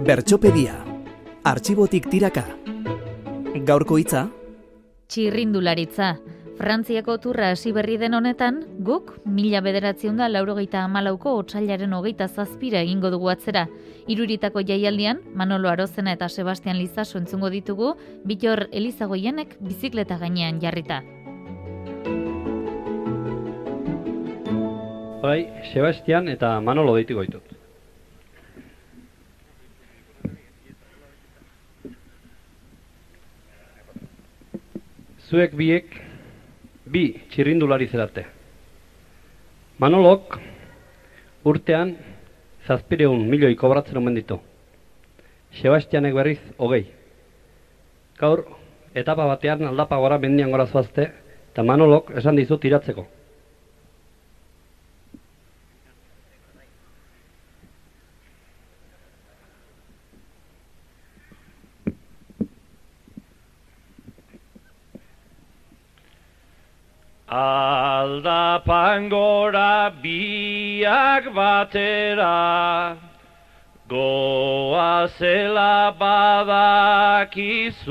Bertxopedia. 0.00 0.78
Artxibotik 1.44 2.06
tiraka. 2.08 2.46
Gaurko 3.68 3.98
hitza? 4.00 4.22
Txirrindularitza. 5.12 6.14
Frantziako 6.56 7.18
turra 7.20 7.50
hasi 7.52 7.72
berri 7.76 7.98
den 8.00 8.16
honetan, 8.16 8.62
guk 8.86 9.12
mila 9.28 9.60
bederatzion 9.60 10.16
da 10.16 10.30
laurogeita 10.32 10.86
amalauko 10.86 11.34
otxailaren 11.42 11.92
hogeita 11.92 12.30
zazpira 12.32 12.80
egingo 12.80 13.12
dugu 13.12 13.28
atzera. 13.28 13.66
Iruritako 14.08 14.64
jaialdian, 14.72 15.20
Manolo 15.34 15.68
Arozena 15.68 16.16
eta 16.16 16.30
Sebastian 16.32 16.80
Lizaso 16.80 17.20
entzungo 17.20 17.52
ditugu, 17.52 17.92
bitor 18.24 18.68
Elizagoienek 18.72 19.58
bizikleta 19.60 20.16
gainean 20.16 20.64
jarrita. 20.64 21.02
Bai, 25.20 25.40
Sebastian 25.74 26.32
eta 26.32 26.56
Manolo 26.64 26.96
deitu 26.96 27.20
goitut. 27.20 27.49
Zuek 35.30 35.52
biek 35.54 35.92
bi 36.90 37.04
txirrindulari 37.30 37.86
zerate. 37.86 38.24
Manolok 39.78 40.34
urtean 41.46 41.92
zazpireun 42.66 43.22
milioi 43.30 43.54
kobratzen 43.60 44.00
omen 44.00 44.18
ditu. 44.18 44.40
Sebastianek 45.60 46.16
berriz 46.18 46.40
hogei. 46.58 46.82
Gaur, 48.18 48.42
etapa 48.94 49.28
batean 49.30 49.62
aldapa 49.70 50.00
gora 50.02 50.18
mendian 50.18 50.50
gora 50.50 50.66
zuazte, 50.66 51.06
eta 51.52 51.62
Manolok 51.62 52.10
esan 52.18 52.36
dizu 52.36 52.58
tiratzeko. 52.58 53.06
Aldapan 67.30 69.08
gora 69.08 69.94
biak 70.02 71.32
batera, 71.32 72.96
goa 73.88 75.06
zela 75.16 75.94
badakizu, 75.96 77.86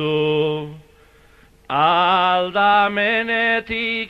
aldamenetik 1.70 2.52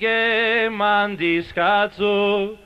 eman 0.02 1.16
dizkatzu, 1.16 2.58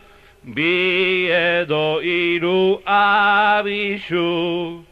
bi 0.56 1.28
edo 1.31 2.00
iru 2.00 2.81
abisu, 2.88 4.86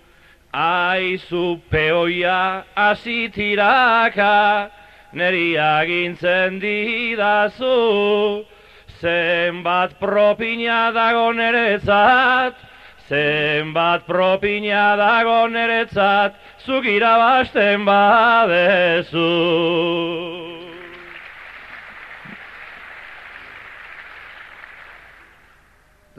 aizu 0.53 1.61
peoia 1.71 2.65
azitiraka, 2.75 4.71
neri 5.13 5.57
agintzen 5.57 6.59
didazu, 6.59 8.45
zenbat 9.01 9.99
propina 9.99 10.91
dago 10.95 11.31
neretzat, 11.35 12.55
zenbat 13.09 14.05
propina 14.07 14.95
dago 14.95 15.47
neretzat, 15.51 16.35
zuk 16.65 16.85
irabasten 16.85 17.85
badezu. 17.85 19.27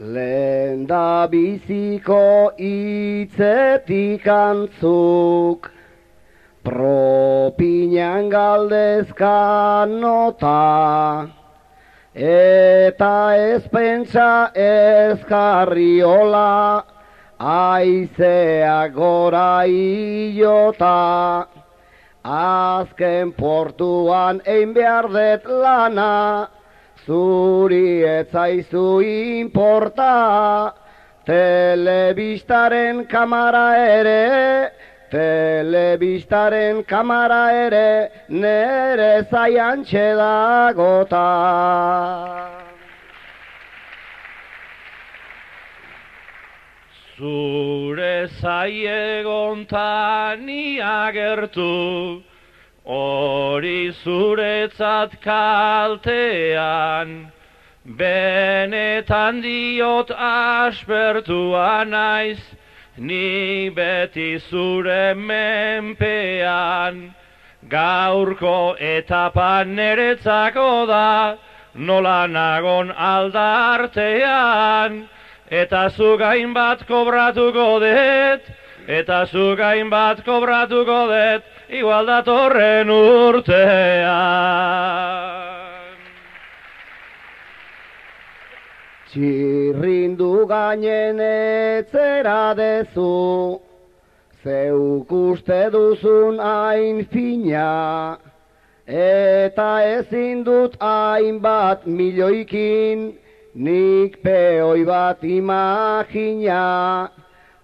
Lehen 0.03 0.87
da 0.87 1.29
biziko 1.31 2.53
itzetik 2.59 4.27
antzuk, 4.27 5.72
propinan 6.63 8.29
galdezka 8.31 9.87
nota, 9.89 11.29
eta 12.15 13.37
ez 13.37 13.63
pentsa 13.69 14.51
ez 14.55 15.19
karriola, 15.29 16.85
aizea 17.39 18.89
gora 18.95 19.65
iota, 19.67 21.47
azken 22.23 23.33
portuan 23.33 24.41
ein 24.47 24.73
behar 24.75 25.11
det 25.11 25.45
lana, 25.47 26.49
zuri 27.05 28.05
etzaizu 28.07 29.01
inporta, 29.03 30.75
telebistaren 31.27 33.05
kamara 33.11 33.67
ere, 33.99 34.71
telebistaren 35.13 36.83
kamara 36.89 37.45
ere, 37.67 38.09
nere 38.29 39.27
zaian 39.31 39.85
txedagota. 39.85 41.29
Zure 47.19 48.29
zaiegontan 48.41 50.49
agertu, 50.81 52.23
hori 52.85 53.93
zuretzat 54.03 55.21
kaltean, 55.21 57.31
benetan 57.85 59.43
diot 59.45 60.11
aspertua 60.17 61.85
naiz, 61.85 62.41
ni 62.99 63.71
beti 63.71 64.39
zure 64.39 65.15
menpean, 65.17 67.15
gaurko 67.69 68.77
etapan 68.79 69.75
neretzako 69.75 70.87
da, 70.87 71.37
nola 71.75 72.27
nagon 72.27 72.93
aldartean, 72.93 74.29
eta 75.51 75.89
zu 75.91 76.17
gain 76.19 76.53
bat 76.55 76.87
kobratuko 76.87 77.81
det, 77.81 78.41
eta 78.89 79.27
zu 79.27 79.57
gain 79.57 79.91
bat 79.91 80.25
kobratuko 80.25 81.09
det, 81.09 81.43
igual 81.71 82.07
datorren 82.07 82.91
urtean. 82.91 84.13
Txirrindu 89.13 90.47
gainen 90.49 91.19
etzera 91.21 92.55
dezu, 92.57 93.61
zeuk 94.43 95.11
uste 95.13 95.59
duzun 95.75 96.39
hain 96.41 97.03
fina, 97.13 98.17
eta 98.89 99.67
ezin 99.99 100.41
dut 100.47 100.79
hainbat 100.81 101.85
milioikin, 101.85 103.03
nik 103.55 104.17
peoi 104.23 104.87
bat 104.89 105.21
imagina, 105.21 106.65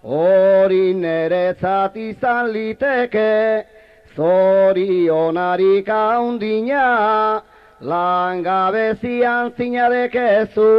hori 0.05 0.93
neretzat 0.93 1.97
izan 1.97 2.53
liteke, 2.53 3.65
zorionarik 4.13 5.89
haundina, 5.89 7.41
langabezian 7.81 9.51
zinadekezu, 9.57 10.69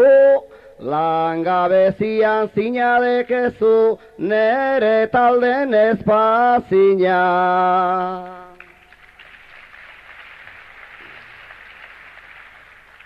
langabezian 0.80 2.48
zinadekezu, 2.54 3.98
nere 4.18 5.08
talden 5.12 5.74
espazina. 5.74 7.20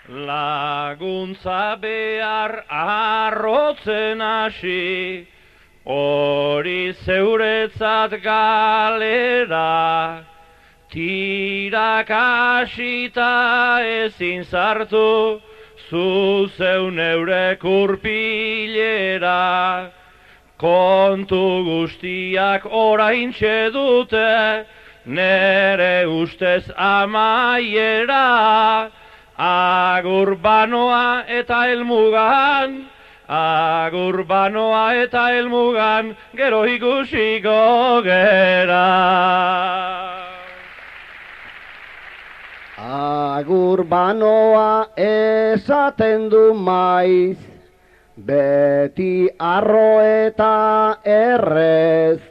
Laguntza 0.07 1.75
behar 1.81 2.63
arrotzen 2.69 4.21
hasi, 4.21 5.27
hori 5.83 6.93
zeuretzat 6.93 8.11
galera, 8.21 10.23
tirak 10.91 12.09
hasita 12.09 13.81
ezin 13.81 14.45
sartu, 14.45 15.41
zu 15.89 16.49
zeun 16.57 16.99
eurek 16.99 17.63
urpilera, 17.63 19.35
kontu 20.57 21.63
guztiak 21.67 22.65
orain 22.65 23.31
dute, 23.73 24.65
nere 25.05 26.05
ustez 26.07 26.69
amaiera, 26.77 28.25
agur 29.37 30.35
banoa 30.35 31.23
eta 31.27 31.67
elmugan, 31.69 32.87
agur 33.27 34.23
banoa 34.23 34.95
eta 35.03 35.31
elmugan, 35.37 36.15
gero 36.35 36.65
ikusiko 36.65 38.01
gera. 38.03 38.85
Agur 43.75 43.89
banoa 43.91 44.87
esaten 44.95 46.29
du 46.29 46.53
maiz, 46.53 47.37
beti 48.15 49.27
arro 49.37 49.99
eta 49.99 50.95
errez, 51.03 52.21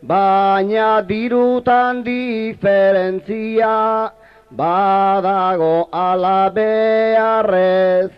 baina 0.00 1.02
dirutan 1.02 2.02
diferentzia, 2.02 4.08
badago 4.50 5.90
ala 5.92 6.48
beharrez, 6.48 8.10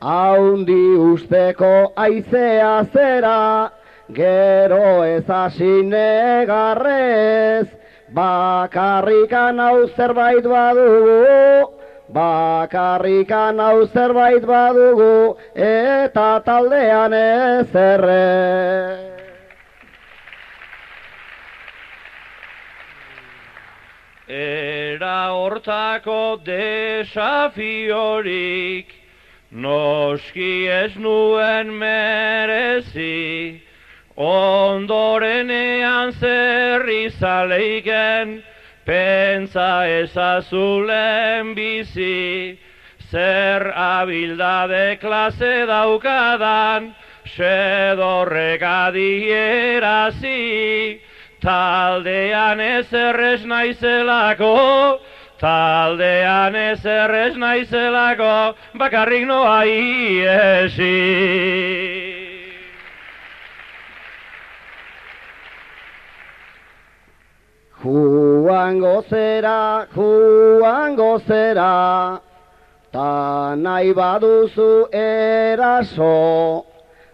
haundi 0.00 0.82
usteko 1.12 1.92
aizea 1.94 2.88
zera, 2.90 3.70
gero 4.08 5.04
ez 5.04 5.28
hasi 5.28 5.84
negarrez, 5.92 7.68
bakarrikan 8.16 9.60
hau 9.60 9.88
zerbait 9.92 10.42
badugu, 10.42 11.83
bakarrikan 12.14 13.58
hau 13.58 13.86
zerbait 13.90 14.44
badugu, 14.46 15.36
eta 15.54 16.40
taldean 16.46 17.12
ez 17.12 17.74
erre. 17.74 19.14
Era 24.28 25.32
hortako 25.34 26.40
desafiorik, 26.46 27.54
noski 29.50 30.68
ez 30.70 30.96
nuen 30.96 31.78
merezi, 31.78 33.60
ondorenean 34.16 36.12
zer 36.16 36.88
izaleiken, 36.88 38.42
pentsa 38.84 39.86
ezazulen 39.88 41.54
bizi, 41.54 42.58
zer 43.10 43.72
abildade 43.72 44.98
klase 45.00 45.66
daukadan, 45.66 46.94
sedorrek 47.24 48.62
adierazi, 48.62 50.40
taldean 51.40 52.60
ez 52.60 52.92
errez 52.92 53.44
naizelako, 53.44 55.00
taldean 55.40 56.54
ez 56.54 56.84
errez 56.84 57.36
naizelako, 57.36 58.54
bakarrik 58.78 59.26
noa 59.26 59.64
iesi. 59.64 60.94
Juango 67.84 69.04
zera, 69.10 69.86
juango 69.94 71.18
zera, 71.26 72.18
ta 72.90 73.54
nahi 73.54 73.92
baduzu 73.92 74.88
eraso, 74.90 76.64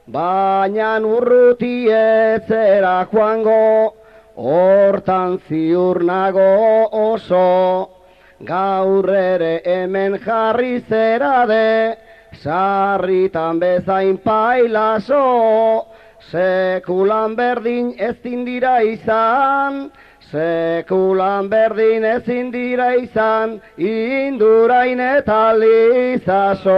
baina 0.07 0.93
urruti 1.01 1.91
etzera 1.91 3.05
joango, 3.11 3.95
hortan 4.37 5.41
ziur 5.49 6.05
nago 6.05 6.87
oso, 6.93 7.91
gaur 8.47 9.11
ere 9.11 9.63
hemen 9.65 10.21
jarri 10.23 10.85
zera 10.89 11.47
de, 11.51 11.97
sarritan 12.45 13.59
bezain 13.59 14.19
pailaso, 14.19 15.90
sekulan 16.31 17.37
berdin 17.37 17.95
ez 17.99 18.17
dira 18.23 18.83
izan, 18.83 19.91
Sekulan 20.31 21.49
berdin 21.51 22.05
ezin 22.07 22.53
dira 22.53 22.93
izan, 22.95 23.57
indurain 23.77 25.01
eta 25.03 25.51
lizaso. 25.59 26.77